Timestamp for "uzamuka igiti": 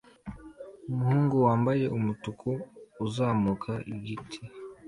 3.05-4.39